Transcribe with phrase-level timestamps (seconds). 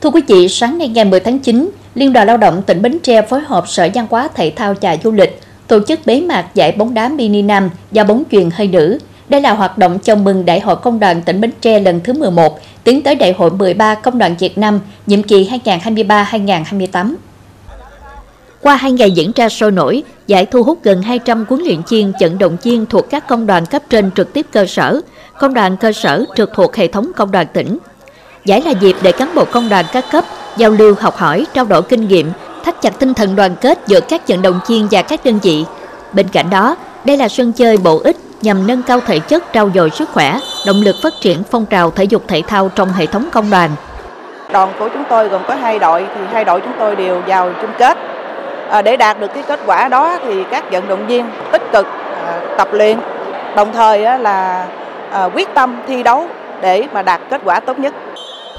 [0.00, 2.98] Thưa quý vị, sáng nay ngày 10 tháng 9, Liên đoàn Lao động tỉnh Bến
[3.02, 6.46] Tre phối hợp Sở Văn hóa Thể thao và Du lịch tổ chức bế mạc
[6.54, 8.98] giải bóng đá mini nam và bóng chuyền hơi nữ.
[9.28, 12.12] Đây là hoạt động chào mừng Đại hội Công đoàn tỉnh Bến Tre lần thứ
[12.12, 17.14] 11, tiến tới Đại hội 13 Công đoàn Việt Nam, nhiệm kỳ 2023-2028.
[18.60, 22.12] Qua hai ngày diễn ra sôi nổi, giải thu hút gần 200 huấn luyện viên,
[22.20, 25.00] vận động viên thuộc các công đoàn cấp trên trực tiếp cơ sở,
[25.38, 27.78] công đoàn cơ sở trực thuộc hệ thống công đoàn tỉnh.
[28.44, 30.24] Giải là dịp để cán bộ công đoàn các cấp
[30.56, 32.32] giao lưu học hỏi, trao đổi kinh nghiệm,
[32.64, 35.64] thắt chặt tinh thần đoàn kết giữa các vận động viên và các đơn vị.
[36.12, 39.70] Bên cạnh đó, đây là sân chơi bổ ích nhằm nâng cao thể chất, trao
[39.74, 43.06] dồi sức khỏe, động lực phát triển phong trào thể dục thể thao trong hệ
[43.06, 43.70] thống công đoàn.
[44.52, 47.52] Đoàn của chúng tôi gồm có hai đội thì hai đội chúng tôi đều vào
[47.60, 47.98] chung kết.
[48.70, 51.86] À, để đạt được cái kết quả đó thì các vận động viên tích cực
[52.26, 52.98] à, tập luyện,
[53.56, 54.66] đồng thời á, là
[55.10, 56.28] à, quyết tâm thi đấu
[56.62, 57.94] để mà đạt kết quả tốt nhất.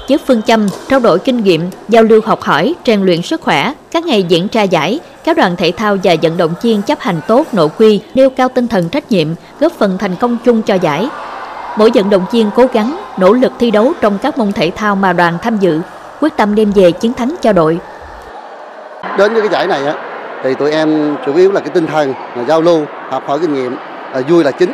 [0.08, 3.72] Với phương châm trao đổi kinh nghiệm, giao lưu học hỏi, rèn luyện sức khỏe,
[3.90, 7.20] các ngày diễn ra giải, các đoàn thể thao và vận động viên chấp hành
[7.28, 9.28] tốt nội quy, nêu cao tinh thần trách nhiệm,
[9.60, 11.08] góp phần thành công chung cho giải.
[11.76, 14.96] Mỗi vận động viên cố gắng, nỗ lực thi đấu trong các môn thể thao
[14.96, 15.80] mà đoàn tham dự,
[16.20, 17.78] quyết tâm đem về chiến thắng cho đội.
[19.18, 19.94] Đến với cái giải này á,
[20.42, 23.54] thì tụi em chủ yếu là cái tinh thần là giao lưu, học hỏi kinh
[23.54, 23.76] nghiệm,
[24.28, 24.72] vui là chính.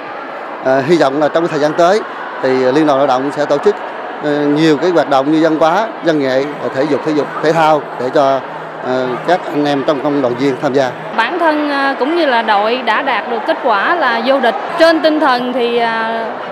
[0.64, 2.00] À, hy vọng là trong cái thời gian tới
[2.42, 3.74] thì ờ, Liên đoàn Lao động sẽ tổ chức
[4.22, 6.44] ờ, nhiều cái hoạt động như văn hóa, văn nghệ,
[6.74, 8.40] thể dục, thể dục, thể thao để cho
[8.84, 10.90] ờ, các anh em trong công đoàn viên tham gia.
[11.16, 14.54] Bản thân cũng như là đội đã đạt được kết quả là vô địch.
[14.78, 15.80] Trên tinh thần thì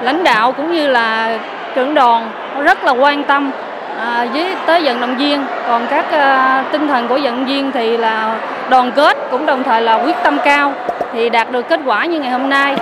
[0.02, 1.38] lãnh đạo cũng như là
[1.74, 2.30] trưởng đoàn
[2.64, 3.50] rất là quan tâm
[4.32, 5.44] với tới vận động viên.
[5.68, 6.04] Còn các
[6.72, 8.36] tinh thần của vận động viên thì là
[8.68, 10.72] đoàn kết cũng đồng thời là quyết tâm cao
[11.12, 12.76] thì đạt được kết quả như ngày hôm nay.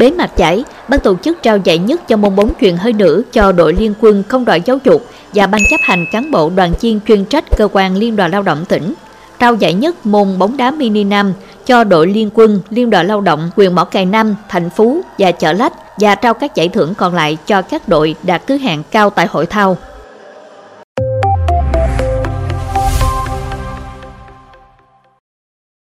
[0.00, 3.22] Bế mạc giải, ban tổ chức trao giải nhất cho môn bóng chuyền hơi nữ
[3.32, 6.72] cho đội liên quân không đội giáo dục và ban chấp hành cán bộ đoàn
[6.78, 8.94] chiên chuyên trách cơ quan liên đoàn lao động tỉnh.
[9.38, 11.32] Trao giải nhất môn bóng đá mini nam
[11.66, 15.32] cho đội liên quân, liên đoàn lao động, quyền mỏ cày nam, thành phú và
[15.32, 18.82] chợ lách và trao các giải thưởng còn lại cho các đội đạt thứ hạng
[18.90, 19.76] cao tại hội thao.